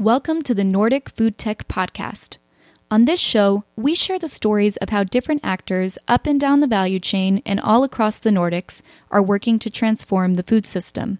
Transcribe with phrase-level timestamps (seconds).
[0.00, 2.38] Welcome to the Nordic Food Tech Podcast.
[2.90, 6.66] On this show, we share the stories of how different actors up and down the
[6.66, 11.18] value chain and all across the Nordics are working to transform the food system.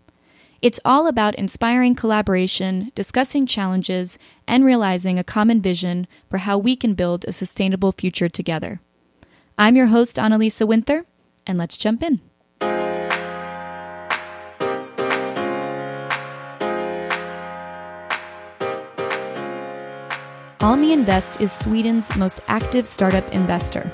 [0.63, 6.75] It's all about inspiring collaboration, discussing challenges, and realizing a common vision for how we
[6.75, 8.81] can build a sustainable future together.
[9.59, 11.05] I'm your host, Annalisa Winther,
[11.47, 12.23] and let's jump in.
[20.61, 23.91] Almi Invest is Sweden's most active startup investor.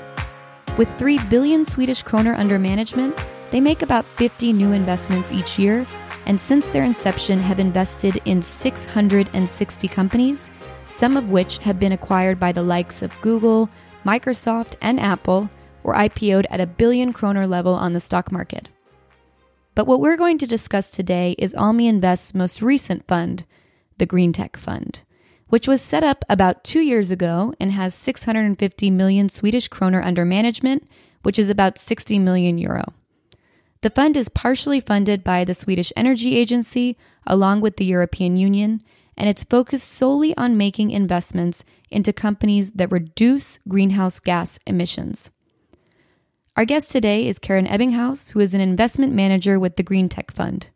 [0.77, 3.17] With 3 billion Swedish kroner under management,
[3.51, 5.87] they make about 50 new investments each year,
[6.25, 10.51] and since their inception have invested in 660 companies,
[10.89, 13.69] some of which have been acquired by the likes of Google,
[14.05, 15.49] Microsoft, and Apple,
[15.85, 18.67] or IPO'd at a billion kroner level on the stock market.
[19.73, 23.45] But what we're going to discuss today is Almi Invest's most recent fund,
[23.99, 24.99] the Green Tech Fund
[25.49, 30.25] which was set up about two years ago and has 650 million Swedish kroner under
[30.25, 30.87] management,
[31.23, 32.93] which is about 60 million euro.
[33.81, 38.81] The fund is partially funded by the Swedish Energy Agency along with the European Union,
[39.15, 45.31] and it's focused solely on making investments into companies that reduce greenhouse gas emissions.
[46.55, 50.31] Our guest today is Karen Ebbinghaus, who is an investment manager with the Green Tech
[50.31, 50.69] Fund.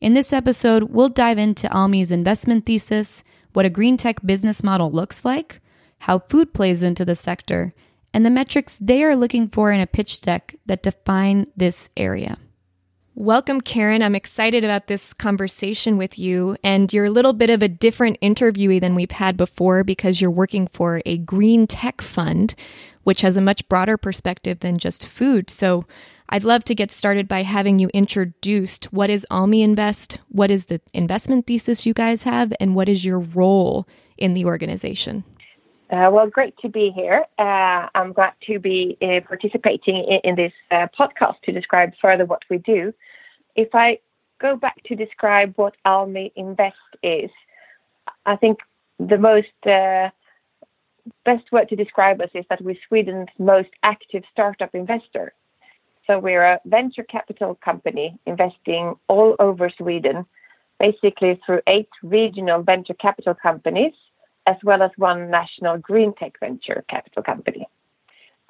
[0.00, 4.90] In this episode, we'll dive into Almi's investment thesis, what a green tech business model
[4.90, 5.60] looks like,
[6.00, 7.74] how food plays into the sector,
[8.14, 12.38] and the metrics they are looking for in a pitch deck that define this area.
[13.14, 14.02] Welcome, Karen.
[14.02, 16.56] I'm excited about this conversation with you.
[16.64, 20.30] And you're a little bit of a different interviewee than we've had before because you're
[20.30, 22.54] working for a green tech fund,
[23.02, 25.50] which has a much broader perspective than just food.
[25.50, 25.84] So
[26.28, 30.66] I'd love to get started by having you introduced what is Almi Invest, what is
[30.66, 35.24] the investment thesis you guys have, and what is your role in the organization?
[35.90, 37.26] Uh, well, great to be here.
[37.38, 42.24] Uh, I'm glad to be uh, participating in, in this uh, podcast to describe further
[42.24, 42.94] what we do.
[43.56, 43.98] If I
[44.40, 47.30] go back to describe what Almi Invest is,
[48.24, 48.60] I think
[48.98, 50.08] the most uh,
[51.24, 55.34] best word to describe us is that we're Sweden's most active startup investor.
[56.06, 60.26] So we're a venture capital company investing all over Sweden,
[60.80, 63.92] basically through eight regional venture capital companies,
[64.46, 67.66] as well as one national green tech venture capital company.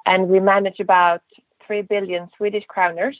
[0.05, 1.21] And we manage about
[1.67, 3.15] 3 billion Swedish kroners.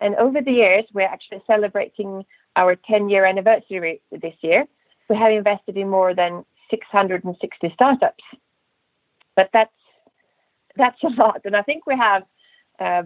[0.00, 2.24] And over the years, we're actually celebrating
[2.56, 4.66] our 10 year anniversary this year.
[5.08, 8.24] We have invested in more than 660 startups.
[9.36, 9.70] But that's
[10.76, 11.40] that's a lot.
[11.44, 12.22] And I think we have
[12.78, 13.02] uh,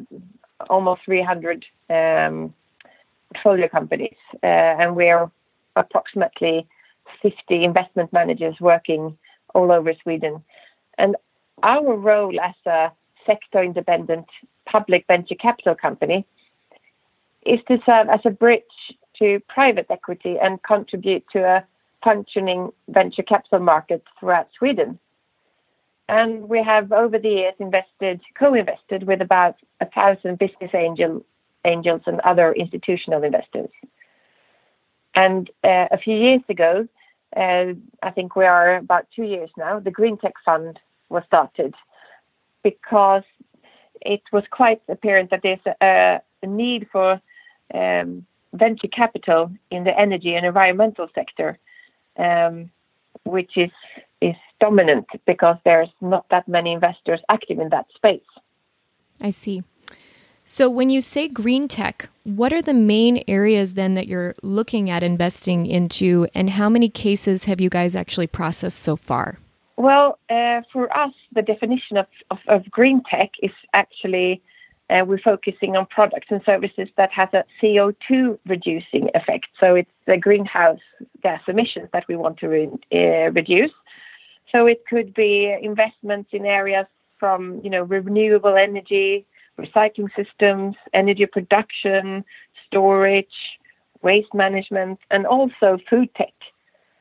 [0.70, 2.54] almost 300 um,
[3.32, 5.30] portfolio companies, uh, and we're
[5.76, 6.66] approximately
[7.22, 9.16] 50 investment managers working
[9.54, 10.42] all over Sweden.
[10.98, 11.16] And
[11.62, 12.90] our role as a
[13.26, 14.26] sector independent
[14.66, 16.26] public venture capital company
[17.46, 18.62] is to serve as a bridge
[19.18, 21.64] to private equity and contribute to a
[22.02, 24.98] functioning venture capital market throughout Sweden.
[26.08, 31.24] And we have over the years invested, co-invested with about a thousand business angel,
[31.64, 33.70] angels and other institutional investors.
[35.14, 36.88] And uh, a few years ago,
[37.36, 37.72] uh,
[38.02, 40.78] I think we are about two years now, the Green Tech Fund
[41.08, 41.74] was started
[42.62, 43.22] because
[44.00, 47.20] it was quite apparent that there's a, a need for
[47.72, 51.58] um, venture capital in the energy and environmental sector,
[52.18, 52.70] um,
[53.24, 53.70] which is
[54.13, 54.13] is
[54.60, 58.20] dominant because there's not that many investors active in that space.
[59.20, 59.62] I see.
[60.46, 64.90] So, when you say green tech, what are the main areas then that you're looking
[64.90, 69.38] at investing into, and how many cases have you guys actually processed so far?
[69.76, 74.42] Well, uh, for us, the definition of, of, of green tech is actually
[74.90, 79.46] uh, we're focusing on products and services that has a CO2 reducing effect.
[79.58, 80.80] So it's the greenhouse
[81.22, 83.72] gas emissions that we want to re- uh, reduce.
[84.54, 86.86] So it could be investments in areas
[87.18, 89.26] from, you know, renewable energy,
[89.58, 92.24] recycling systems, energy production,
[92.64, 93.58] storage,
[94.02, 96.34] waste management, and also food tech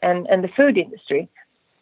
[0.01, 1.29] and, and the food industry.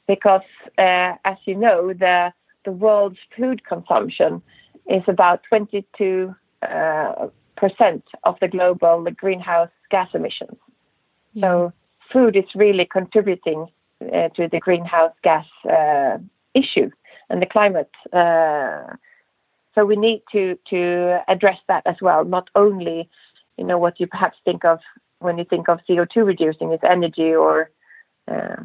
[0.08, 0.42] Because,
[0.78, 2.34] uh, as you know, the,
[2.66, 4.42] the world's food consumption
[4.88, 10.58] is about 22 uh, percent of the global greenhouse gas emissions.
[11.34, 11.42] Yeah.
[11.42, 11.74] So
[12.12, 13.68] food is really contributing
[14.02, 16.18] uh, to the greenhouse gas uh,
[16.54, 16.90] issue
[17.30, 17.92] and the climate.
[18.12, 18.96] Uh,
[19.74, 22.26] so we need to to address that as well.
[22.26, 23.10] Not only,
[23.58, 24.80] you know, what you perhaps think of
[25.20, 27.70] when you think of CO2 reducing is energy or
[28.28, 28.64] uh,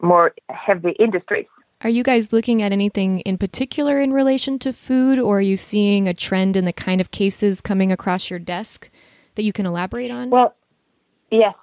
[0.00, 1.46] more heavy industries.
[1.82, 5.56] Are you guys looking at anything in particular in relation to food, or are you
[5.56, 8.88] seeing a trend in the kind of cases coming across your desk
[9.34, 10.30] that you can elaborate on?
[10.30, 10.54] Well,
[11.30, 11.54] yes.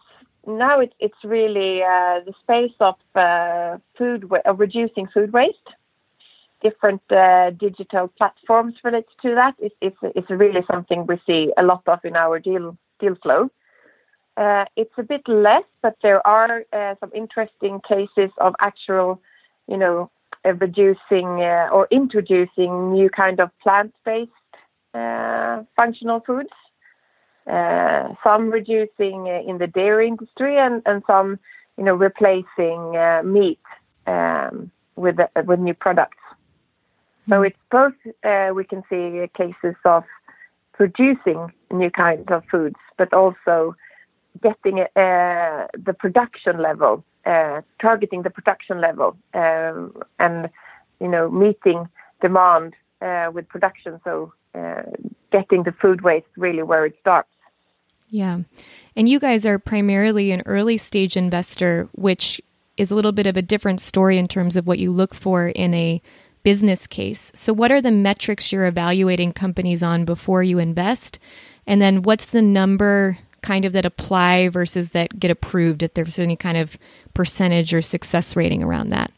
[0.48, 5.58] Now it, it's really uh, the space of uh, food, wa- of reducing food waste.
[6.64, 11.64] Different uh, digital platforms related to that is it's, it's really something we see a
[11.64, 13.50] lot of in our deal deal flow.
[14.38, 19.20] Uh, it's a bit less, but there are uh, some interesting cases of actual,
[19.68, 20.10] you know,
[20.46, 21.28] uh, reducing
[21.76, 24.32] or introducing new kind of plant-based
[25.76, 26.50] functional foods.
[27.48, 31.40] Uh, some reducing in the dairy industry, and, and some,
[31.78, 32.94] you know, replacing
[33.24, 33.60] meat
[34.08, 36.18] um, with with new products.
[37.30, 37.46] So hmm.
[37.46, 37.94] it's both.
[38.56, 40.04] we can see cases of
[40.74, 43.76] producing new kinds of foods, but also
[44.42, 50.50] getting uh, the production level, uh, targeting the production level, um, and
[51.00, 51.88] you know meeting
[52.22, 54.00] demand uh, with production.
[54.04, 54.84] So uh,
[55.32, 57.30] getting the food waste really where it starts.
[58.10, 58.40] Yeah,
[58.96, 62.42] and you guys are primarily an early stage investor, which
[62.78, 65.48] is a little bit of a different story in terms of what you look for
[65.50, 66.02] in a
[66.44, 67.32] business case.
[67.36, 71.20] So, what are the metrics you're evaluating companies on before you invest?
[71.68, 76.20] And then, what's the number kind of that apply versus that get approved if there's
[76.20, 76.78] any kind of
[77.14, 79.12] percentage or success rating around that?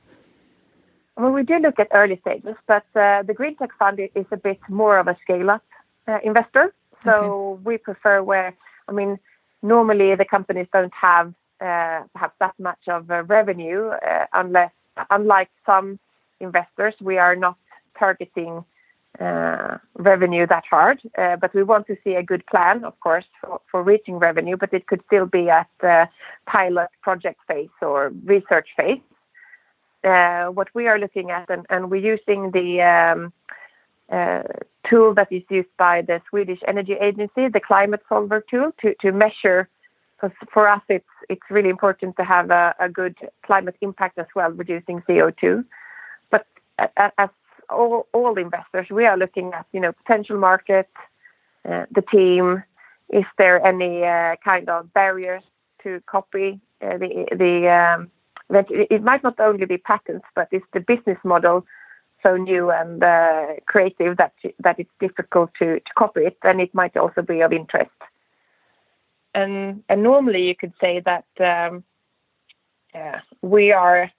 [1.17, 4.37] Well, we do look at early stages, but uh, the Green Tech Fund is a
[4.37, 5.63] bit more of a scale up
[6.07, 6.73] uh, investor.
[7.03, 7.61] So okay.
[7.63, 8.55] we prefer where,
[8.87, 9.19] I mean,
[9.61, 14.71] normally the companies don't have uh, perhaps that much of revenue uh, unless,
[15.09, 15.99] unlike some
[16.39, 17.57] investors, we are not
[17.97, 18.63] targeting
[19.19, 23.25] uh, revenue that hard, uh, but we want to see a good plan, of course,
[23.39, 26.09] for, for reaching revenue, but it could still be at the
[26.47, 28.99] pilot project phase or research phase.
[30.03, 33.31] Uh, what we are looking at, and, and we're using the um,
[34.11, 34.43] uh,
[34.89, 39.11] tool that is used by the Swedish Energy Agency, the Climate Solver tool, to, to
[39.11, 39.69] measure.
[40.15, 43.15] Because for us, it's it's really important to have a, a good
[43.45, 45.65] climate impact as well, reducing CO2.
[46.31, 46.45] But
[47.17, 47.29] as
[47.69, 50.89] all, all investors, we are looking at, you know, potential market,
[51.69, 52.63] uh, the team.
[53.09, 55.43] Is there any uh, kind of barriers
[55.83, 58.11] to copy uh, the the um,
[58.49, 61.65] that it might not only be patents, but is the business model
[62.23, 66.73] so new and uh, creative that that it's difficult to, to copy it, then it
[66.73, 67.91] might also be of interest.
[69.35, 71.83] And and normally you could say that um,
[73.41, 74.09] we are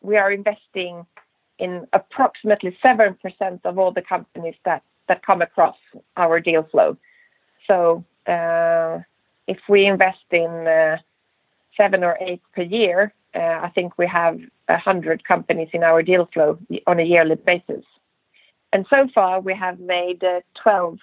[0.00, 1.04] we are investing
[1.58, 3.16] in approximately 7%
[3.64, 5.76] of all the companies that, that come across
[6.16, 6.96] our deal flow.
[7.66, 9.00] So uh,
[9.46, 10.98] if we invest in uh,
[11.78, 16.28] seven or eight per year, uh, I think we have 100 companies in our deal
[16.32, 17.84] flow on a yearly basis.
[18.72, 20.98] And so far, we have made uh, 12,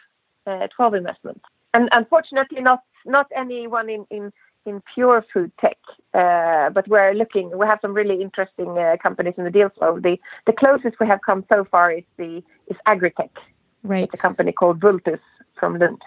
[0.45, 1.45] uh, 12 investments.
[1.73, 4.31] And unfortunately, not, not anyone in, in
[4.65, 5.77] in pure food tech,
[6.13, 7.55] uh, but we're looking.
[7.55, 9.99] We have some really interesting uh, companies in the deal flow.
[9.99, 10.17] The
[10.47, 13.29] the closest we have come so far is the is Agritech.
[13.83, 14.05] Right.
[14.05, 15.19] It's a company called Vultus
[15.59, 16.01] from Lund.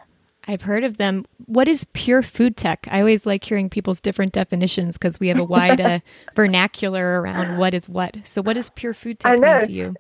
[0.46, 1.26] I've heard of them.
[1.46, 2.86] What is pure food tech?
[2.90, 6.00] I always like hearing people's different definitions because we have a wide uh,
[6.34, 8.16] vernacular around what is what.
[8.24, 9.94] So, what does pure food tech mean to you?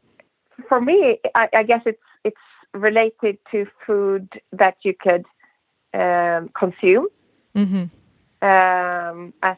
[0.68, 2.36] For me, I, I, guess it's it's
[2.72, 5.24] related to food that you could
[5.94, 7.08] um, consume.
[7.54, 7.84] Mm-hmm
[8.42, 9.56] um, as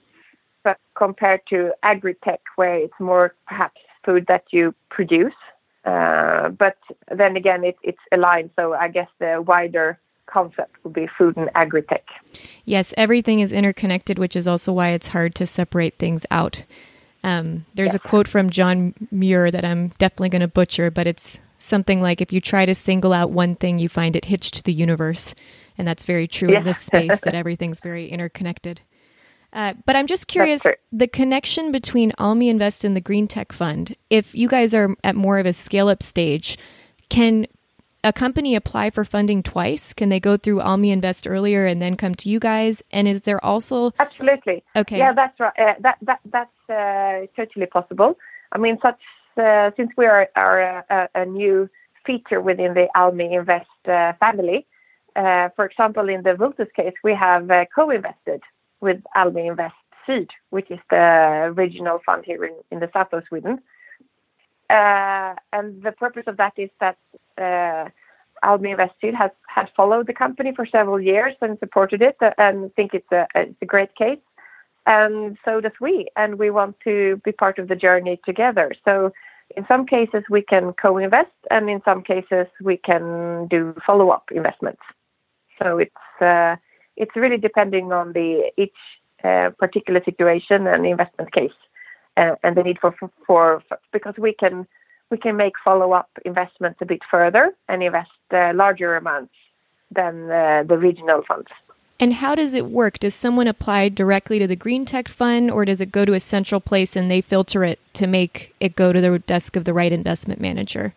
[0.63, 5.35] but compared to agri-tech, where it's more perhaps food that you produce.
[5.87, 6.77] Uh, but
[7.11, 8.51] then again, it, it's aligned.
[8.57, 9.99] So I guess the wider
[10.31, 12.05] concept would be food and agri-tech.
[12.65, 16.65] Yes, everything is interconnected, which is also why it's hard to separate things out.
[17.23, 18.03] Um, there's yes.
[18.05, 22.21] a quote from John Muir that I'm definitely going to butcher, but it's something like
[22.21, 25.35] if you try to single out one thing, you find it hitched to the universe.
[25.77, 26.59] And that's very true yeah.
[26.59, 28.81] in this space that everything's very interconnected.
[29.53, 33.97] Uh, but I'm just curious the connection between Almi Invest and the Green Tech Fund.
[34.09, 36.57] If you guys are at more of a scale up stage,
[37.09, 37.47] can
[38.03, 39.93] a company apply for funding twice?
[39.93, 42.83] Can they go through Almi Invest earlier and then come to you guys?
[42.91, 44.99] And is there also absolutely okay?
[44.99, 45.53] Yeah, that's right.
[45.59, 48.17] Uh, that that that's uh, totally possible.
[48.53, 49.01] I mean, such
[49.37, 51.69] uh, since we are, are a, a, new
[52.05, 54.67] feature within the Almi Invest uh, family,
[55.17, 58.43] uh, for example, in the Vultus case, we have uh, co-invested
[58.81, 59.75] with Almi Invest
[60.07, 63.61] Syd, which is the regional fund here in, in the south of Sweden.
[64.71, 66.99] Uh, and the purpose of that is that
[67.39, 67.85] uh,
[68.45, 68.95] Almi Invest
[69.49, 73.63] has, followed the company for several years and supported it and think it's a, it's
[73.63, 74.25] a great case.
[74.87, 78.73] and so does we, and we want to be part of the journey together.
[78.85, 79.13] So
[79.57, 84.83] in some cases we can co-invest, and in some cases we can do follow-up investments.
[85.59, 86.57] So it's uh,
[86.97, 88.81] it's really depending on the each
[89.25, 91.59] uh, particular situation and investment case,
[92.17, 93.63] uh, and the need for, for, for
[93.93, 94.67] because we can
[95.11, 99.35] we can make follow-up investments a bit further and invest uh, larger amounts
[99.91, 101.49] than uh, the regional funds.
[101.99, 102.99] And how does it work?
[102.99, 106.21] Does someone apply directly to the Green Tech Fund, or does it go to a
[106.21, 109.75] central place and they filter it to make it go to the desk of the
[109.75, 110.95] right investment manager?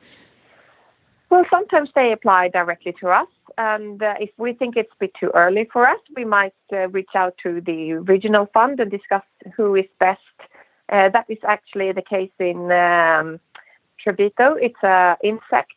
[1.30, 3.28] Well, sometimes they apply directly to us,
[3.58, 6.88] and uh, if we think it's a bit too early for us, we might uh,
[6.90, 9.24] reach out to the regional fund and discuss
[9.58, 10.20] who is best.
[10.92, 13.40] Uh, that is actually the case in um,
[14.06, 14.56] Tebrito.
[14.62, 15.74] It's an insect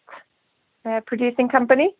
[0.85, 1.95] uh, producing company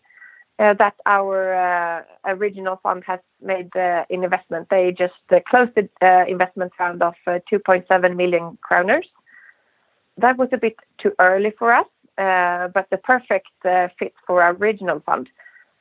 [0.59, 3.71] uh, that our uh, original fund has made
[4.09, 4.69] in investment.
[4.71, 9.07] They just uh, closed the uh, investment round of uh, 2.7 million kroners.
[10.19, 11.87] That was a bit too early for us,
[12.17, 15.29] but the perfect fit for our original fund.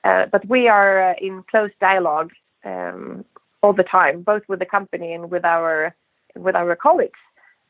[0.03, 2.31] but we are in close dialogue
[2.65, 3.23] um,
[3.63, 5.95] all the time, both with the company and with our
[6.35, 7.19] with our colleagues,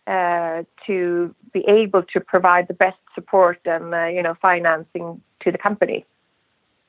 [0.07, 5.51] uh, to be able to provide the best support and uh, you know financing to
[5.51, 6.05] the company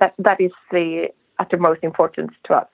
[0.00, 2.68] that that is the uttermost importance to us.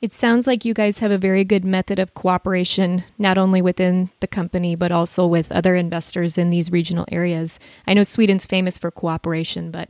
[0.00, 4.10] It sounds like you guys have a very good method of cooperation, not only within
[4.20, 7.58] the company, but also with other investors in these regional areas.
[7.84, 9.88] I know Sweden's famous for cooperation, but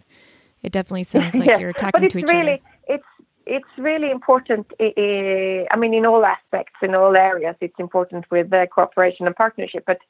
[0.62, 2.59] it definitely sounds like yes, you're talking to each really, other.
[3.49, 4.67] It's really important.
[4.78, 9.85] I mean, in all aspects, in all areas, it's important with cooperation and partnership.
[9.87, 10.00] But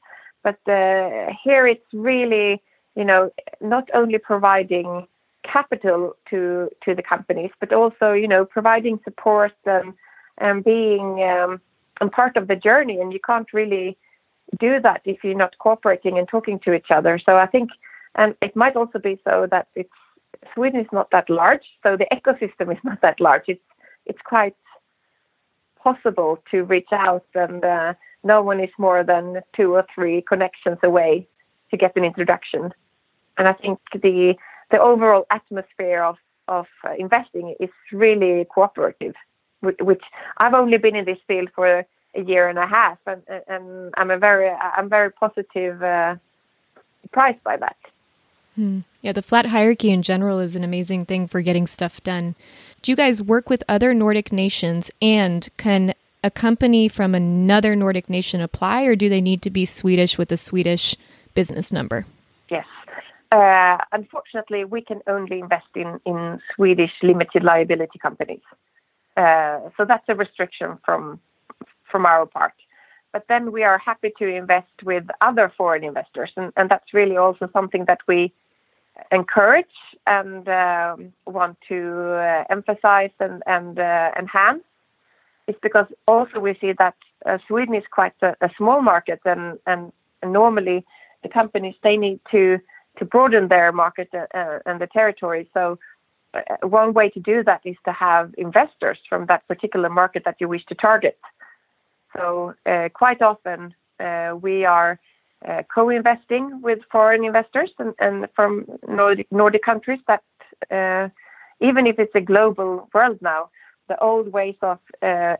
[0.43, 2.61] but uh, here, it's really
[2.95, 3.31] you know
[3.61, 5.07] not only providing
[5.43, 9.93] capital to to the companies, but also you know providing support and
[10.39, 11.61] and being um,
[12.01, 12.99] and part of the journey.
[12.99, 13.97] And you can't really
[14.59, 17.19] do that if you're not cooperating and talking to each other.
[17.25, 17.69] So I think,
[18.15, 19.89] and it might also be so that it's
[20.53, 23.43] Sweden is not that large, so the ecosystem is not that large.
[23.47, 23.61] It's
[24.05, 24.55] it's quite
[25.81, 27.93] possible to reach out, and uh,
[28.23, 31.27] no one is more than two or three connections away
[31.71, 32.71] to get an introduction.
[33.37, 34.35] And I think the
[34.71, 36.17] the overall atmosphere of
[36.47, 39.15] of uh, investing is really cooperative,
[39.61, 40.01] which
[40.37, 44.11] I've only been in this field for a year and a half, and, and I'm
[44.11, 46.15] a very I'm very positive uh,
[47.03, 47.77] surprised by that.
[48.59, 48.79] Hmm.
[49.01, 52.35] Yeah, the flat hierarchy in general is an amazing thing for getting stuff done.
[52.81, 55.93] Do you guys work with other Nordic nations, and can
[56.25, 60.29] a company from another Nordic nation apply, or do they need to be Swedish with
[60.33, 60.97] a Swedish
[61.35, 62.05] business number?
[62.51, 62.65] Yes,
[63.31, 68.41] uh, unfortunately, we can only invest in, in Swedish limited liability companies.
[69.15, 71.21] Uh, so that's a restriction from
[71.89, 72.55] from our part.
[73.13, 77.15] But then we are happy to invest with other foreign investors, and, and that's really
[77.15, 78.33] also something that we
[79.11, 79.65] encourage
[80.07, 84.63] and um, want to uh, emphasize and, and uh, enhance.
[85.47, 89.57] Is because also we see that uh, Sweden is quite a, a small market, and,
[89.65, 89.91] and,
[90.21, 90.85] normally
[91.23, 92.59] the companies they need to
[92.97, 95.49] to broaden their market uh, uh, and the territory.
[95.53, 95.79] So
[96.33, 100.35] uh, one way to do that is to have investors from that particular market that
[100.39, 101.17] you wish to target.
[102.15, 102.53] So
[102.93, 103.73] quite often
[104.41, 104.99] we are
[105.47, 110.23] uh, co-investing with foreign investors and, and from Nordic, Nordic countries that
[111.61, 113.49] even if it's a global world now,
[113.87, 114.79] the old ways of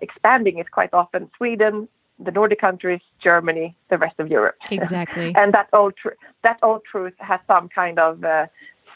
[0.01, 1.87] expanding is quite often Sweden,
[2.19, 4.55] the Nordic countries, Germany, the rest of Europe.
[4.69, 5.33] Exactly.
[5.37, 8.47] and that old tr- that old truth has some kind of uh,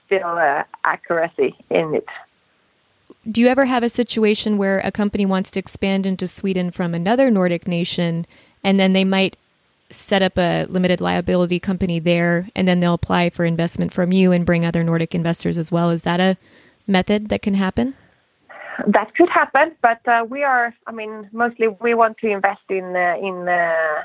[0.05, 2.07] still uh, accuracy in it.
[3.29, 6.93] Do you ever have a situation where a company wants to expand into Sweden from
[6.93, 8.25] another Nordic nation,
[8.63, 9.37] and then they might
[9.93, 14.31] set up a limited liability company there, and then they'll apply for investment from you
[14.31, 15.89] and bring other Nordic investors as well?
[15.89, 16.37] Is that a
[16.87, 17.95] method that can happen?
[18.87, 20.73] that could happen, but uh, we are.
[20.87, 24.03] I mean, mostly we want to invest in uh, in uh,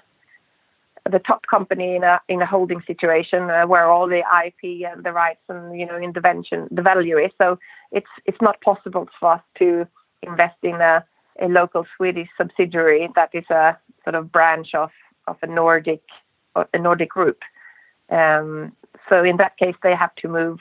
[1.10, 5.04] the top company in a in a holding situation uh, where all the IP and
[5.04, 7.32] the rights and you know intervention the value is.
[7.38, 7.58] So
[7.92, 9.86] it's it's not possible for us to
[10.22, 11.04] invest in a,
[11.40, 14.90] a local Swedish subsidiary that is a sort of branch of
[15.28, 16.02] of a Nordic
[16.74, 17.38] a Nordic group.
[18.10, 18.72] Um,
[19.08, 20.58] so in that case, they have to move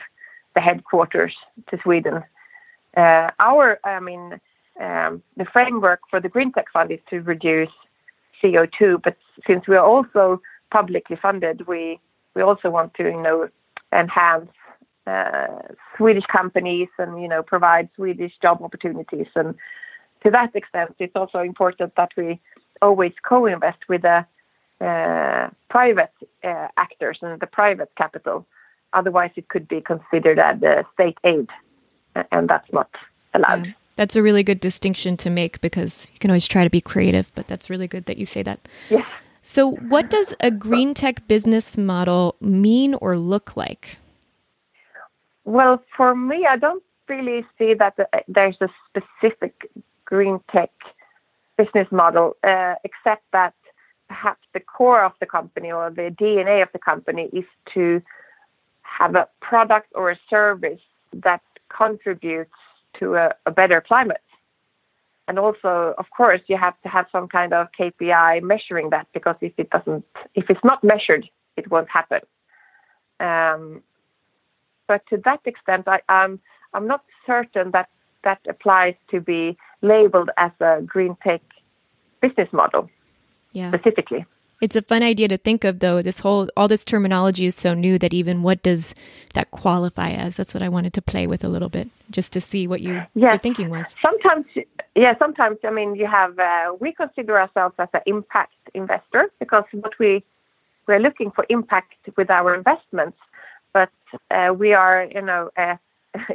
[0.53, 1.33] the headquarters
[1.69, 2.23] to Sweden
[2.97, 4.39] uh, our, I mean,
[4.81, 7.69] um, the framework for the Green Tech Fund is to reduce
[8.43, 11.99] CO2, but since we are also publicly funded, we
[12.35, 13.49] we also want to, you know,
[13.91, 14.51] enhance
[15.07, 15.47] uh,
[15.95, 19.27] Swedish companies and you know provide Swedish job opportunities.
[19.35, 19.55] And
[20.23, 22.39] to that extent, it's also important that we
[22.81, 24.23] always co-invest with the uh,
[24.79, 26.11] private
[26.43, 28.45] uh, actors and the private capital.
[28.93, 30.57] Otherwise, it could be considered as
[30.93, 31.49] state aid,
[32.31, 32.89] and that's not
[33.33, 33.67] allowed.
[33.67, 33.73] Yeah.
[33.97, 37.31] That's a really good distinction to make because you can always try to be creative,
[37.33, 38.59] but that's really good that you say that.
[38.89, 39.05] Yeah.
[39.41, 43.97] So, what does a green tech business model mean or look like?
[45.45, 47.95] Well, for me, I don't really see that
[48.27, 49.71] there's a specific
[50.05, 50.69] green tech
[51.57, 53.53] business model, uh, except that
[54.07, 58.01] perhaps the core of the company or the DNA of the company is to
[58.81, 60.81] have a product or a service
[61.13, 62.51] that contributes
[62.99, 64.21] to a, a better climate.
[65.27, 69.35] And also, of course, you have to have some kind of KPI measuring that because
[69.41, 72.21] if it doesn't, if it's not measured, it won't happen.
[73.19, 73.83] Um,
[74.87, 76.39] but to that extent, I, I'm
[76.87, 77.89] not certain that
[78.23, 81.41] that applies to be labeled as a green tech
[82.21, 82.89] business model
[83.57, 83.71] yeah.
[83.71, 84.25] specifically.
[84.59, 86.01] It's a fun idea to think of, though.
[86.01, 88.95] This whole, all this terminology is so new that even what does
[89.33, 90.35] that qualify as?
[90.35, 92.93] That's what I wanted to play with a little bit, just to see what you,
[92.93, 93.09] yes.
[93.15, 93.93] your thinking was.
[94.03, 94.45] Sometimes,
[94.95, 99.63] yeah, sometimes, I mean, you have, uh, we consider ourselves as an impact investor because
[99.71, 100.23] what we,
[100.87, 103.17] we're looking for impact with our investments,
[103.73, 103.91] but
[104.31, 105.75] uh, we are, you know, uh,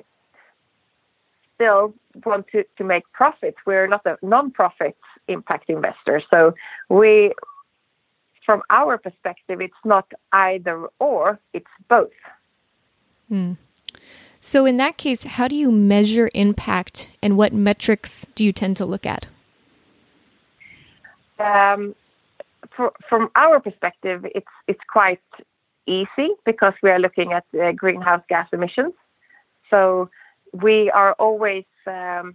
[1.57, 1.93] still
[2.25, 3.57] want to, to make profits.
[3.67, 4.97] We're not a non-profit
[5.29, 6.25] impact investors.
[6.31, 6.55] So
[6.89, 7.33] we,
[8.45, 12.11] from our perspective, it's not either or, it's both.
[13.29, 13.53] Hmm.
[14.45, 18.77] So, in that case, how do you measure impact and what metrics do you tend
[18.79, 19.29] to look at?
[21.39, 21.95] Um,
[22.77, 25.21] for, from our perspective, it's, it's quite
[25.87, 28.95] easy because we are looking at uh, greenhouse gas emissions.
[29.71, 30.11] So,
[30.53, 32.35] we are always um,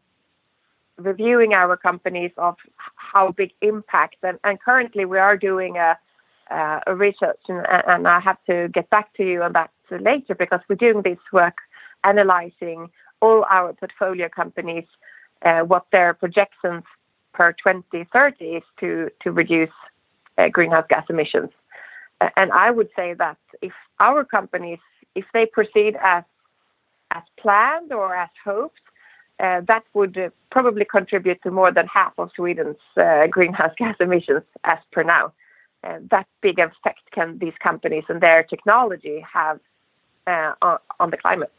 [0.97, 2.55] reviewing our companies of
[2.95, 5.97] how big impact and, and currently we are doing a,
[6.49, 10.33] uh, a research and, and, I have to get back to you on that later
[10.33, 11.57] because we're doing this work
[12.03, 12.89] analyzing
[13.21, 14.85] all our portfolio companies
[15.43, 16.83] uh, what their projections
[17.33, 19.69] per 2030 is to to reduce
[20.37, 21.49] uh, greenhouse gas emissions.
[22.35, 24.79] And I would say that if our companies
[25.15, 26.23] if they proceed as
[27.11, 28.81] as planned or as hoped
[29.39, 33.95] uh, that would uh, probably contribute to more than half of Sweden's uh, greenhouse gas
[33.99, 35.31] emissions as per now.
[35.83, 39.59] Uh, that big effect can these companies and their technology have
[40.25, 41.53] uh, on, on, the climate.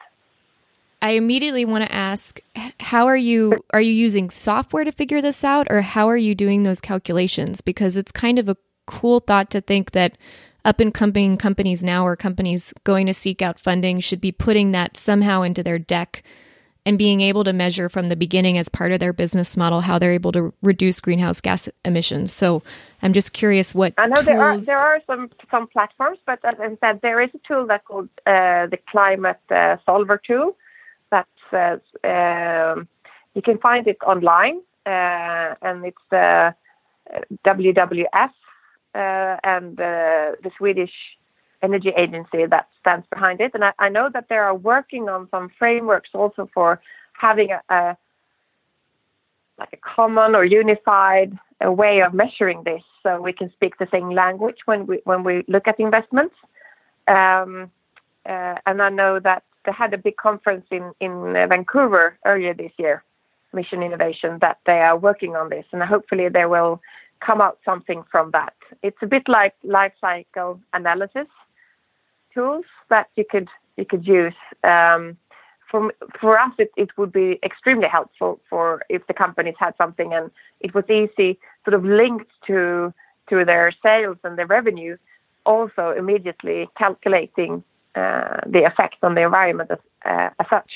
[1.00, 2.40] I immediately want to ask
[2.80, 6.34] how are you are you using software to figure this out or how are you
[6.34, 10.18] doing those calculations because it's kind of a cool thought to think that
[10.64, 14.72] up and coming companies now or companies going to seek out funding should be putting
[14.72, 16.24] that somehow into their deck
[16.88, 19.98] and being able to measure from the beginning as part of their business model how
[19.98, 22.32] they're able to reduce greenhouse gas emissions.
[22.32, 22.62] So
[23.02, 24.24] I'm just curious what I know tools...
[24.24, 27.66] there are there are some some platforms, but as I said, there is a tool
[27.66, 30.56] that called uh, the Climate uh, Solver tool
[31.10, 32.88] that says um,
[33.34, 36.54] you can find it online, uh, and it's the
[37.44, 38.32] WWF
[38.94, 40.94] uh, and the Swedish
[41.62, 43.52] energy agency that stands behind it.
[43.54, 46.80] And I, I, know that they are working on some frameworks also for
[47.14, 47.96] having a, a
[49.58, 53.88] like a common or unified a way of measuring this, so we can speak the
[53.90, 56.36] same language when we when we look at investments.
[57.08, 57.70] Um,
[58.24, 62.72] uh, and I know that they had a big conference in in Vancouver earlier this
[62.78, 63.02] year,
[63.52, 66.80] Mission Innovation, that they are working on this, and hopefully there will
[67.20, 68.54] come out something from that.
[68.82, 71.26] It's a bit like life cycle analysis,
[72.34, 74.34] tools that you could you could use.
[74.64, 75.16] Um,
[75.70, 80.12] for for us, it, it would be extremely helpful for if the companies had something
[80.12, 82.92] and it was easy, sort of linked to
[83.30, 84.96] to their sales and their revenue,
[85.44, 87.62] also immediately calculating
[87.94, 90.70] uh, the effect on the environment as, uh, as such.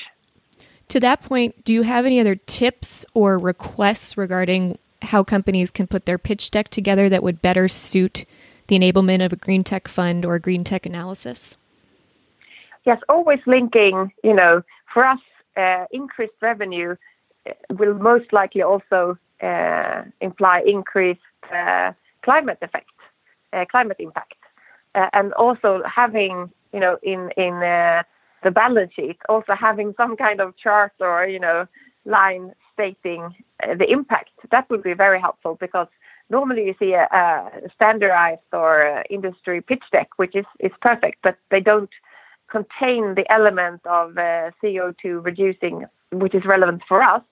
[0.89, 5.87] To that point, do you have any other tips or requests regarding how companies can
[5.87, 8.25] put their pitch deck together that would better suit
[8.73, 11.57] the enablement of a green tech fund or green tech analysis?
[12.85, 15.21] Yes, always linking, you know, for us,
[15.57, 16.97] uh, increased revenue
[17.47, 21.21] uh, will most likely also uh, imply increased
[21.55, 22.91] uh, climate effect,
[23.53, 24.35] uh, climate impact.
[24.95, 27.61] Uh, and also having, you know, in, in
[28.43, 31.67] the balance sheet, also having some kind of chart or, you know,
[32.05, 35.89] line stating the impact, that would be very helpful because
[36.33, 41.19] normally you see a, a standardized or a industry pitch deck, which is, is perfect,
[41.23, 41.91] but they don't
[42.51, 47.23] contain the element of uh, CO2 reducing, which is relevant for us.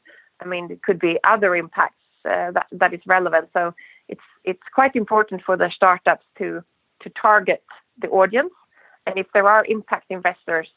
[0.40, 3.48] I mean, it could be other impacts uh, that, that is relevant.
[3.52, 3.74] So
[4.08, 6.62] it's it's quite important for the startups to
[7.02, 7.62] to target
[8.02, 8.52] the audience,
[9.06, 10.68] and if there are impact investors,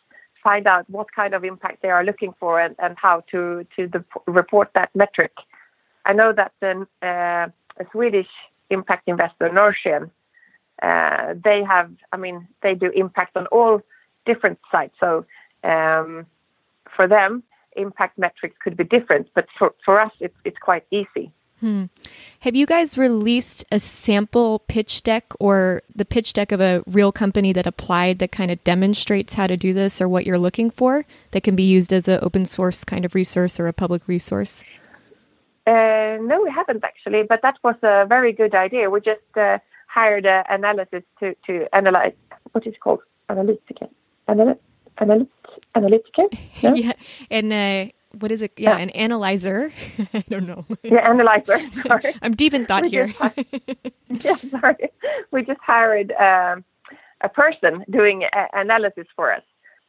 [0.44, 3.88] find out what kind of impact they are looking for and, and how to to
[3.88, 5.34] the, report that metric.
[6.06, 8.28] I know that the uh, a Swedish
[8.70, 10.10] impact investor, Norrsken,
[10.82, 13.82] uh, they have, I mean, they do impact on all
[14.26, 14.96] different sites.
[15.00, 15.26] So
[15.64, 16.26] um,
[16.96, 17.44] for them,
[17.76, 21.32] impact metrics could be different, but for, for us, it's, it's quite easy.
[21.60, 21.86] Hmm.
[22.42, 27.14] Have you guys released a sample pitch deck or the pitch deck of a real
[27.14, 30.70] company that applied that kind of demonstrates how to do this or what you're looking
[30.70, 34.06] for that can be used as an open source kind of resource or a public
[34.10, 34.66] resource?
[35.66, 38.90] Uh, no, we haven't actually, but that was a very good idea.
[38.90, 42.14] We just uh, hired an analysis to, to analyze
[42.52, 43.00] what is it called
[43.30, 43.88] analytica,
[44.28, 44.60] Analy-
[44.98, 45.28] analyt-
[45.76, 46.38] analytica.
[46.62, 46.74] No?
[46.76, 46.94] yeah,
[47.32, 48.52] and uh, what is it?
[48.58, 49.72] Yeah, an analyzer.
[50.14, 50.66] I don't know.
[50.84, 51.58] Yeah, analyzer.
[51.88, 52.14] Sorry.
[52.22, 53.14] I'm deep in thought we here.
[54.10, 54.92] yeah, sorry.
[55.32, 56.66] We just hired um,
[57.22, 58.24] a person doing
[58.54, 59.44] analysis for us.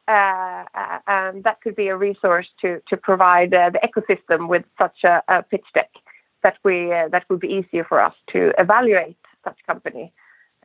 [0.07, 4.63] Uh, uh, and that could be a resource to to provide uh, the ecosystem with
[4.77, 5.89] such a, a pitch deck
[6.43, 10.13] that we uh, that would be easier for us to evaluate such company.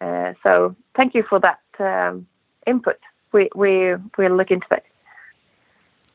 [0.00, 2.26] Uh, so thank you for that um,
[2.66, 2.98] input.
[3.33, 4.85] We we will look into that.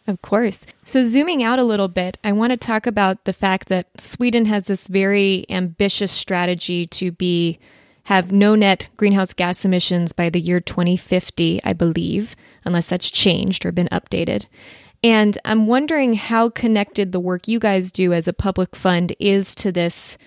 [0.07, 0.67] Of course.
[0.83, 4.45] So, zooming out a little bit, I want to talk about the fact that Sweden
[4.45, 7.57] has this very ambitious strategy to be
[8.05, 13.65] have no net greenhouse gas emissions by the year 2050, I believe, unless that's changed
[13.65, 14.45] or been updated.
[15.03, 19.53] And I'm wondering how connected the work you guys do as a public fund is
[19.55, 20.17] to this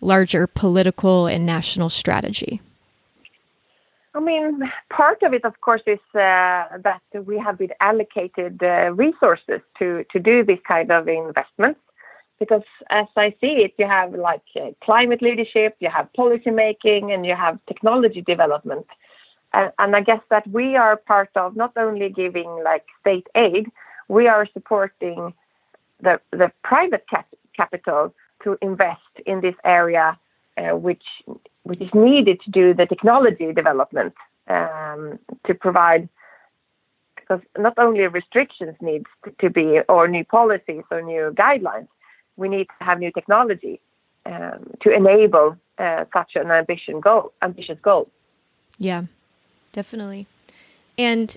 [0.00, 2.60] larger political and national strategy.
[4.14, 8.92] I mean, part of it, of course, is uh, that we have been allocated uh,
[8.92, 11.80] resources to, to do this kind of investments.
[12.44, 17.10] Because as I see it, you have like uh, climate leadership, you have policy making,
[17.12, 18.86] and you have technology development.
[19.54, 23.64] And, and I guess that we are part of not only giving like state aid,
[24.08, 25.32] we are supporting
[26.02, 30.18] the, the private cap- capital to invest in this area,
[30.58, 31.06] uh, which
[31.62, 34.12] which is needed to do the technology development
[34.48, 36.10] um, to provide
[37.16, 39.06] because not only restrictions needs
[39.40, 41.88] to be or new policies or new guidelines
[42.36, 43.80] we need to have new technology
[44.26, 48.08] um, to enable uh, such an ambition goal ambitious goal
[48.78, 49.04] yeah
[49.72, 50.26] definitely
[50.96, 51.36] and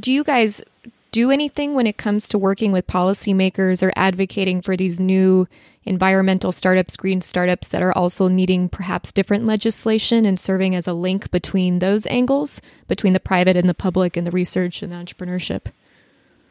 [0.00, 0.62] do you guys
[1.10, 5.48] do anything when it comes to working with policymakers or advocating for these new
[5.84, 10.92] environmental startups, green startups that are also needing perhaps different legislation and serving as a
[10.92, 14.96] link between those angles, between the private and the public and the research and the
[14.96, 15.72] entrepreneurship?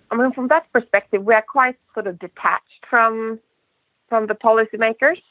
[0.09, 3.39] I mean, from that perspective, we are quite sort of detached from
[4.09, 5.21] from the policymakers,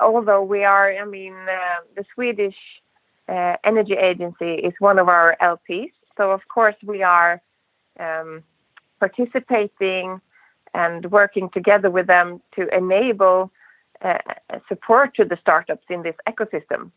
[0.00, 0.92] although we are.
[0.92, 2.56] I mean, uh, the Swedish
[3.28, 7.40] uh, Energy Agency is one of our LPs, so of course we are
[7.98, 8.42] um,
[8.98, 10.20] participating
[10.74, 13.50] and working together with them to enable
[14.02, 14.18] uh,
[14.68, 16.90] support to the startups in this ecosystem.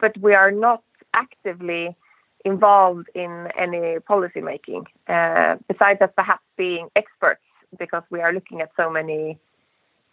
[0.00, 0.82] But we are not
[1.14, 1.96] actively
[2.44, 7.42] involved in any policy making, uh, besides us perhaps being experts
[7.78, 9.38] because we are looking at so many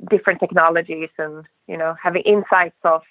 [0.09, 3.01] different technologies and you know having insights of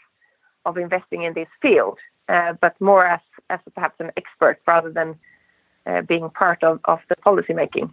[0.65, 1.99] of investing in this field,
[2.29, 3.21] uh, but more as
[3.51, 5.17] as perhaps an expert rather than
[5.87, 7.93] uh, being part of, of the policy making.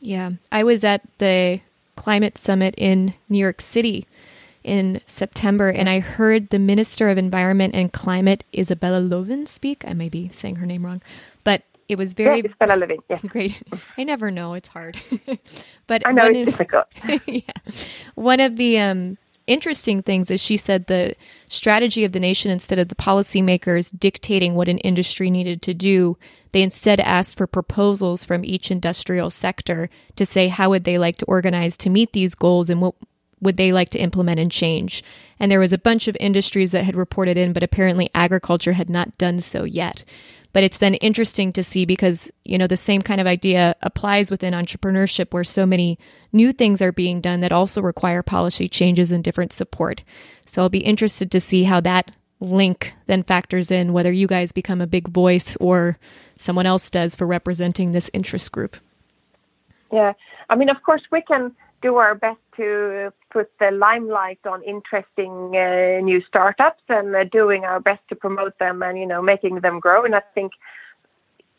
[0.00, 1.60] Yeah, I was at the
[1.96, 4.06] climate summit in New York City
[4.62, 9.84] in September, and I heard the Minister of Environment and Climate, Isabella Lövin, speak.
[9.86, 11.02] I may be saying her name wrong,
[11.90, 12.96] it was very yeah.
[13.08, 13.18] Yeah.
[13.26, 13.60] Great.
[13.98, 14.96] I never know; it's hard.
[15.88, 16.86] but I know it's difficult.
[17.26, 17.42] yeah,
[18.14, 21.16] one of the um, interesting things is she said the
[21.48, 26.16] strategy of the nation instead of the policymakers dictating what an industry needed to do
[26.52, 31.16] they instead asked for proposals from each industrial sector to say how would they like
[31.18, 32.94] to organize to meet these goals and what
[33.40, 35.02] would they like to implement and change.
[35.38, 38.90] And there was a bunch of industries that had reported in, but apparently agriculture had
[38.90, 40.04] not done so yet.
[40.52, 44.30] But it's then interesting to see because, you know, the same kind of idea applies
[44.30, 45.98] within entrepreneurship where so many
[46.32, 50.02] new things are being done that also require policy changes and different support.
[50.46, 54.50] So I'll be interested to see how that link then factors in whether you guys
[54.50, 55.98] become a big voice or
[56.36, 58.76] someone else does for representing this interest group.
[59.92, 60.14] Yeah,
[60.48, 65.56] I mean, of course, we can do our best to put the limelight on interesting
[65.56, 69.60] uh, new startups and uh, doing our best to promote them and you know making
[69.60, 70.04] them grow.
[70.04, 70.52] And I think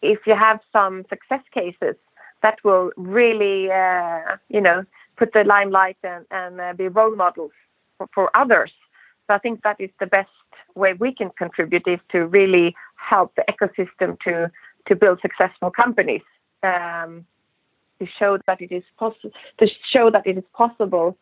[0.02, 1.96] if you have some success cases,
[2.44, 4.84] that will really uh, you know
[5.18, 7.52] put the limelight and, and uh, be role models
[7.98, 8.72] for, for others
[9.32, 10.30] so I think that is the best
[10.76, 14.52] way we can contribute is to really help the ecosystem to
[14.88, 16.24] to build successful companies.
[16.64, 17.26] Um,
[18.02, 21.16] to show that it is possible to show that it is possible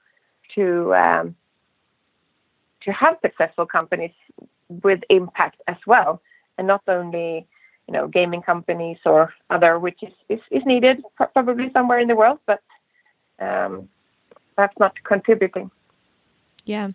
[0.56, 1.36] to um,
[2.84, 4.14] to have successful companies
[4.84, 6.22] with impact as well,
[6.58, 7.46] and not only
[7.88, 12.16] you know gaming companies or other, which is is, is needed probably somewhere in the
[12.16, 12.62] world, but
[13.40, 13.90] um,
[14.80, 15.70] not contributing.
[16.66, 16.90] Yeah.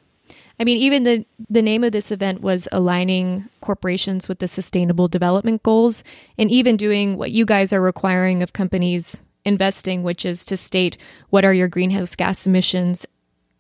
[0.59, 5.09] I mean, even the the name of this event was aligning corporations with the sustainable
[5.09, 6.03] development goals,
[6.39, 10.97] and even doing what you guys are requiring of companies investing, which is to state
[11.31, 13.07] what are your greenhouse gas emissions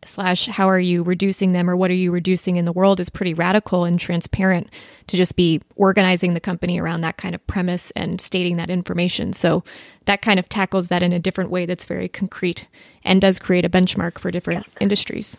[0.05, 3.11] slash how are you reducing them or what are you reducing in the world is
[3.11, 4.71] pretty radical and transparent
[5.07, 9.33] to just be organizing the company around that kind of premise and stating that information.
[9.33, 9.65] So
[10.05, 12.67] that kind of tackles that in a different way that's very concrete
[13.03, 15.37] and does create a benchmark for different industries.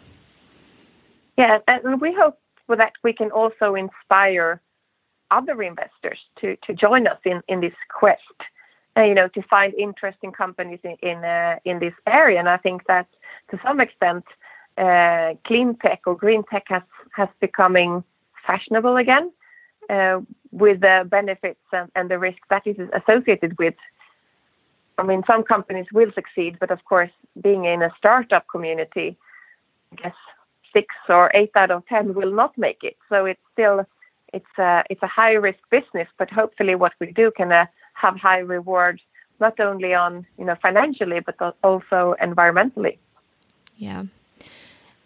[1.38, 4.62] Yeah, and we hope that we can also inspire
[5.32, 8.22] other investors to, to join us in, in this quest,
[8.98, 12.40] uh, you know, to find interesting companies in in, uh, in this area.
[12.40, 13.08] And I think that
[13.52, 14.26] to some extent,
[14.78, 16.84] uh, clean tech or green tech has
[17.16, 18.04] has becoming
[18.46, 19.32] fashionable again,
[19.90, 20.20] uh,
[20.52, 23.76] with the benefits and, and the risk that is associated with.
[24.98, 29.18] I mean, some companies will succeed, but of course, being in a startup community,
[29.92, 30.16] I guess
[30.72, 32.96] six or eight out of ten will not make it.
[33.10, 33.86] So it's still
[34.34, 38.16] it's a it's a high risk business, but hopefully what we do can uh, have
[38.18, 39.02] high reward
[39.40, 42.98] not only on you know financially but also environmentally.
[43.78, 44.04] Yeah.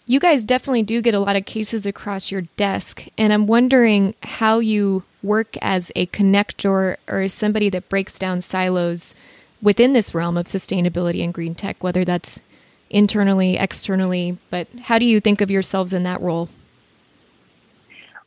[0.06, 4.16] You guys definitely do get a lot of cases across your desk, and I'm wondering
[4.24, 9.14] how you work as a connector or as somebody that breaks down silos
[9.62, 12.42] within this realm of sustainability and green tech, whether that's
[12.90, 16.50] internally, externally, but how do you think of yourselves in that role?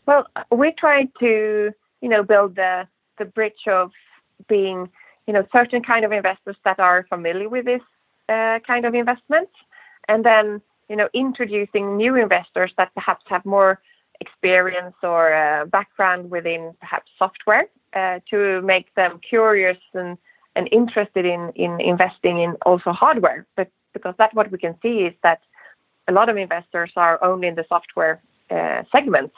[0.07, 1.70] Well, we try to,
[2.01, 2.87] you know, build the
[3.18, 3.90] the bridge of
[4.48, 4.88] being,
[5.26, 7.83] you know, certain kind of investors that are familiar with this
[8.28, 9.48] uh, kind of investment,
[10.09, 13.81] and then, you know, introducing new investors that perhaps have more
[14.20, 20.16] experience or uh, background within perhaps software uh, to make them curious and
[20.55, 24.96] and interested in in investing in also hardware, but because that's what we can see
[25.09, 25.40] is that
[26.09, 29.33] a lot of investors are only in the software uh, segment.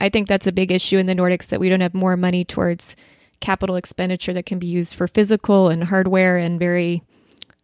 [0.00, 2.44] I think that's a big issue in the Nordics that we don't have more money
[2.44, 2.96] towards
[3.40, 7.02] capital expenditure that can be used for physical and hardware and very,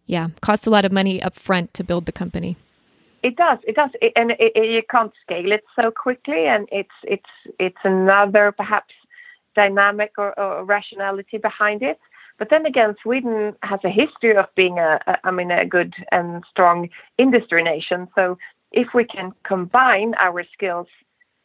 [0.06, 2.56] yeah, cost a lot of money up front to build the company.
[3.22, 6.68] It does, it does, it, and it, it, you can't scale it so quickly, and
[6.72, 8.92] it's it's it's another perhaps
[9.54, 12.00] dynamic or, or rationality behind it.
[12.38, 15.94] But then again, Sweden has a history of being a, a, I mean, a good
[16.10, 18.08] and strong industry nation.
[18.16, 18.38] So
[18.72, 20.88] if we can combine our skills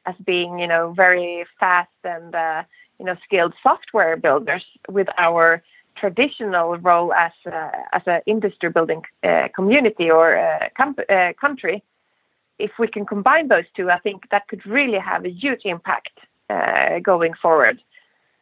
[0.07, 2.63] as being, you know, very fast and, uh,
[2.99, 5.63] you know, skilled software builders with our
[5.95, 11.83] traditional role as a, as an industry building uh, community or uh, com- uh, country,
[12.59, 16.19] if we can combine those two, I think that could really have a huge impact
[16.49, 17.81] uh, going forward.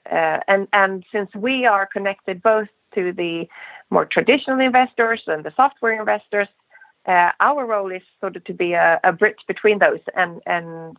[0.08, 3.48] And, and since we are connected both to the
[3.90, 6.48] more traditional investors and the software investors,
[7.08, 10.98] uh, our role is sort of to be a, a bridge between those and, and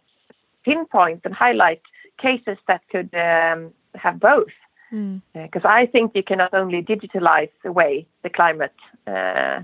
[0.65, 1.83] pinpoint and highlight
[2.19, 4.49] cases that could um, have both.
[4.91, 5.65] Because mm.
[5.65, 8.75] uh, I think you cannot only digitalize away the climate
[9.07, 9.61] uh,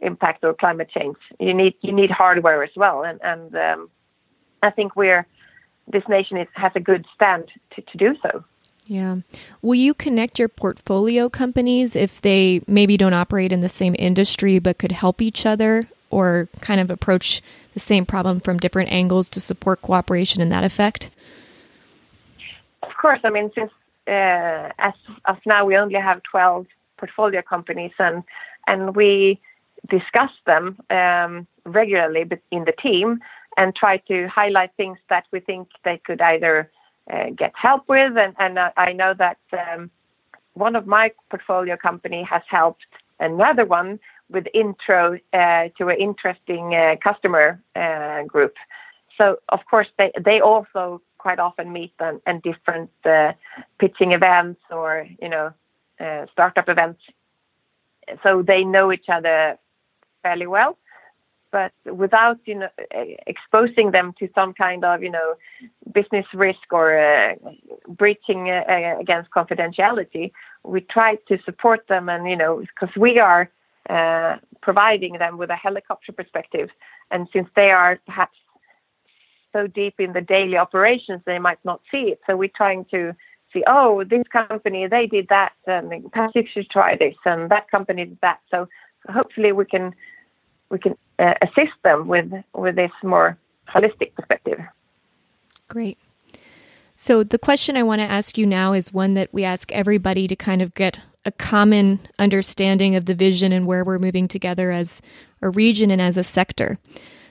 [0.00, 1.16] impact or climate change.
[1.40, 3.90] You need you need hardware as well, and and um,
[4.62, 5.26] I think we're
[5.92, 8.44] this nation is, has a good stand to, to do so.
[8.86, 9.16] Yeah.
[9.62, 14.58] Will you connect your portfolio companies if they maybe don't operate in the same industry
[14.58, 17.42] but could help each other or kind of approach
[17.72, 21.10] the same problem from different angles to support cooperation in that effect?
[23.04, 23.20] Course.
[23.22, 23.70] I mean, since
[24.08, 24.94] uh, as
[25.26, 26.64] of now we only have 12
[26.96, 28.22] portfolio companies and
[28.66, 29.38] and we
[29.90, 33.20] discuss them um, regularly in the team
[33.58, 36.70] and try to highlight things that we think they could either
[37.12, 38.16] uh, get help with.
[38.16, 39.90] And, and I know that um,
[40.54, 42.86] one of my portfolio company has helped
[43.20, 48.54] another one with intro uh, to an interesting uh, customer uh, group.
[49.18, 53.32] So of course they they also quite often meet and, different uh,
[53.78, 55.52] pitching events or you know
[56.32, 57.00] startup events.
[58.22, 59.58] So they know each other
[60.22, 60.76] fairly well
[61.54, 61.72] but
[62.04, 62.68] without you know
[63.32, 65.28] exposing them to some kind of you know
[65.98, 67.34] business risk or uh,
[68.00, 70.32] breaching uh, uh, against confidentiality
[70.64, 73.44] we try to support them and you know because we are
[73.88, 76.68] uh, providing them with a helicopter perspective
[77.12, 78.36] and since they are perhaps
[79.54, 82.20] so deep in the daily operations they might not see it.
[82.26, 83.14] So we're trying to
[83.52, 87.70] see, oh, this company they did that, and perhaps you should try this, and that
[87.70, 88.40] company did that.
[88.50, 88.68] So
[89.08, 89.94] hopefully we can
[90.70, 93.38] we can uh, assist them with with this more
[93.72, 94.60] holistic perspective.
[95.68, 95.98] Great.
[96.96, 100.28] So the question I want to ask you now is one that we ask everybody
[100.28, 104.70] to kind of get a common understanding of the vision and where we're moving together
[104.70, 105.00] as
[105.40, 106.78] a region and as a sector.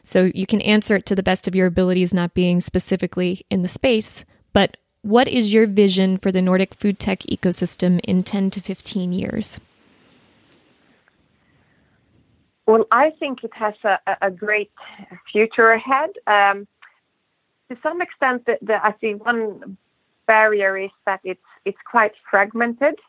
[0.04, 3.62] So you can answer it to the best of your abilities, not being specifically in
[3.62, 8.52] the space, but what is your vision for the Nordic food tech ecosystem in 10
[8.52, 9.60] to 15 years?
[12.66, 14.72] Well, I think it has a, a great
[15.32, 16.12] future ahead.
[16.28, 16.68] Um,
[17.70, 19.78] to some extent, the, the, I see one
[20.26, 23.00] barrier is that it's it's quite fragmented.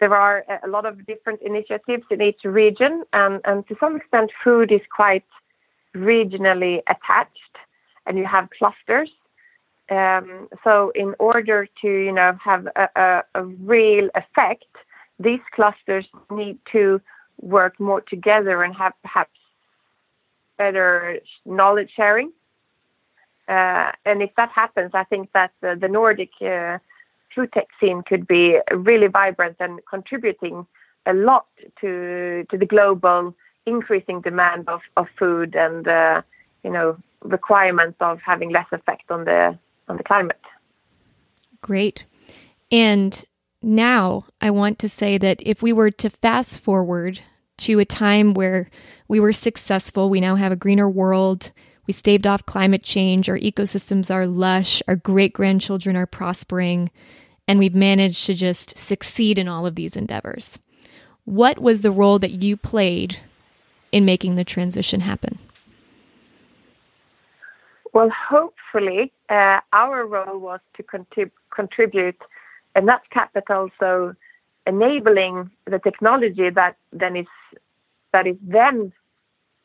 [0.00, 4.30] There are a lot of different initiatives in each region, and, and to some extent,
[4.42, 5.24] food is quite
[5.94, 7.56] regionally attached,
[8.06, 9.10] and you have clusters.
[9.90, 14.64] Um, so, in order to you know have a, a, a real effect,
[15.18, 17.00] these clusters need to
[17.40, 19.38] work more together and have perhaps
[20.58, 22.30] better knowledge sharing.
[23.48, 26.78] Uh, and if that happens, I think that uh, the Nordic uh,
[27.34, 30.66] food tech scene could be really vibrant and contributing
[31.06, 31.46] a lot
[31.80, 33.34] to to the global
[33.66, 36.22] increasing demand of, of food and uh,
[36.64, 40.40] you know requirement of having less effect on the on the climate.
[41.60, 42.06] Great.
[42.70, 43.24] And
[43.62, 47.20] now I want to say that if we were to fast forward
[47.58, 48.70] to a time where
[49.08, 51.50] we were successful, we now have a greener world,
[51.86, 56.90] we staved off climate change, our ecosystems are lush, our great grandchildren are prospering,
[57.46, 60.58] and we've managed to just succeed in all of these endeavors.
[61.24, 63.18] What was the role that you played
[63.92, 65.38] in making the transition happen?
[67.92, 72.20] Well, hopefully, uh, our role was to contrib- contribute
[72.76, 74.14] enough capital so
[74.66, 77.26] enabling the technology that then is
[78.12, 78.92] that is then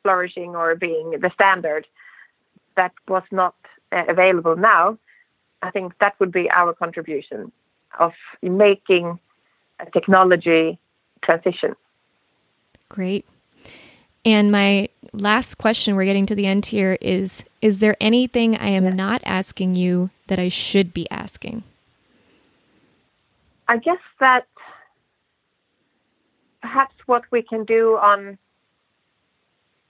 [0.02, 1.86] flourishing or being the standard
[2.76, 3.56] that was not
[3.92, 4.98] uh, available now.
[5.62, 7.52] I think that would be our contribution
[8.00, 9.20] of making
[9.80, 10.78] a technology
[11.24, 11.76] transition.
[12.90, 13.26] Great.
[14.26, 18.70] And my last question, we're getting to the end here, is Is there anything I
[18.70, 18.90] am yeah.
[18.90, 21.64] not asking you that I should be asking?
[23.68, 24.48] I guess that
[26.62, 28.38] perhaps what we can do on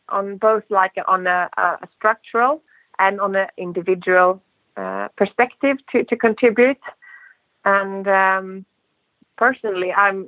[0.10, 2.62] on both like on a, a structural
[3.00, 4.42] and on an individual
[4.78, 6.84] uh, perspective to, to contribute.
[7.66, 8.66] And um,
[9.38, 10.28] personally, I'm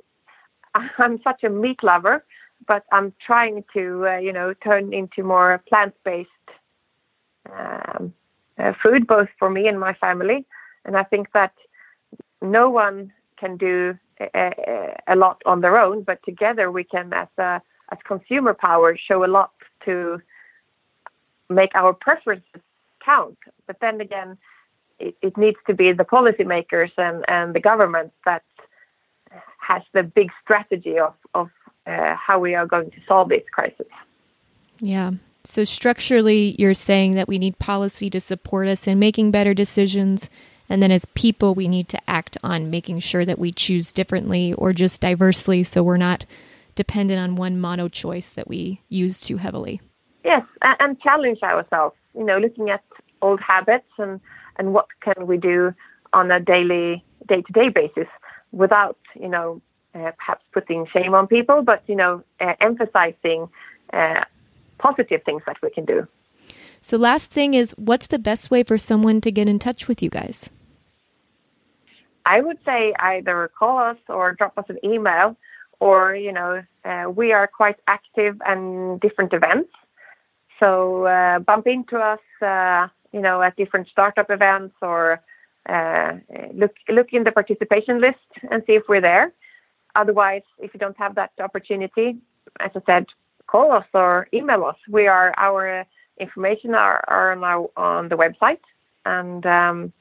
[0.98, 2.24] I'm such a meat lover,
[2.68, 6.30] but I'm trying to uh, you know turn into more plant-based
[7.52, 8.14] um,
[8.58, 10.46] uh, food, both for me and my family.
[10.86, 11.54] And I think that
[12.42, 17.28] no one can do a, a, lot on their own, but together we can, as
[17.38, 19.52] a as consumer power, show a lot
[19.86, 20.22] to
[21.50, 22.62] make our preferences
[23.04, 23.38] count.
[23.66, 24.38] But then again,
[25.00, 28.44] it, it needs to be the policymakers and, and the government that
[29.60, 31.50] has the big strategy of, of
[31.88, 33.88] uh, how we are going to solve this crisis.
[34.80, 35.12] Yeah.
[35.44, 40.30] So structurally, you're saying that we need policy to support us in making better decisions
[40.70, 44.54] and then as people, we need to act on making sure that we choose differently
[44.54, 46.26] or just diversely so we're not
[46.76, 49.82] dependent on one mono choice that we use too heavily.
[50.24, 52.84] Yes, and challenge ourselves, you know, looking at
[53.22, 54.20] old habits and,
[54.58, 55.74] and what can we do
[56.14, 58.08] on a daily, day to day basis
[58.52, 59.62] without, you know,
[59.96, 63.50] uh, perhaps putting shame on people, but, you know, uh, emphasizing
[63.94, 64.24] uh,
[64.78, 66.08] positive things that we can do.
[66.82, 70.02] So, last thing is, what's the best way for someone to get in touch with
[70.02, 70.50] you guys?
[72.26, 75.36] I would say either call us or drop us an email,
[75.80, 79.70] or you know, uh, we are quite active and different events.
[80.60, 85.22] So uh, bump into us, uh, you know, at different startup events, or
[85.70, 86.14] uh,
[86.54, 89.32] look look in the participation list and see if we're there.
[89.98, 92.18] Otherwise, if you don't have that opportunity,
[92.60, 93.06] as I said,
[93.48, 94.76] call us or email us.
[94.88, 95.86] We are our
[96.20, 98.60] information are, are now on the website,
[99.06, 99.92] and um,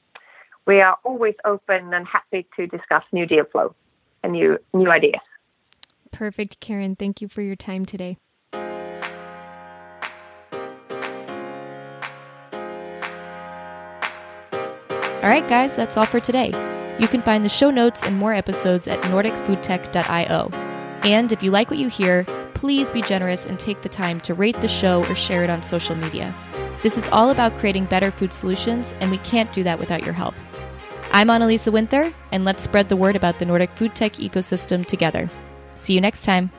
[0.67, 3.75] we are always open and happy to discuss new deal flow
[4.23, 5.21] and new new ideas.
[6.11, 6.95] Perfect, Karen.
[6.95, 8.17] Thank you for your time today.
[15.23, 16.76] All right, guys, that's all for today.
[16.99, 20.49] You can find the show notes and more episodes at nordicfoodtech.io.
[21.03, 24.33] And if you like what you hear, please be generous and take the time to
[24.33, 26.33] rate the show or share it on social media.
[26.81, 30.13] This is all about creating better food solutions, and we can't do that without your
[30.13, 30.33] help.
[31.11, 35.29] I'm Annalisa Winther, and let's spread the word about the Nordic food tech ecosystem together.
[35.75, 36.51] See you next time.